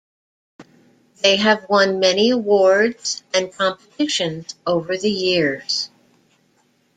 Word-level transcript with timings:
They 1.21 1.35
have 1.35 1.69
won 1.69 1.99
many 1.99 2.31
awards 2.31 3.21
and 3.35 3.53
competitions 3.53 4.55
over 4.65 4.97
the 4.97 5.11
years. 5.11 5.91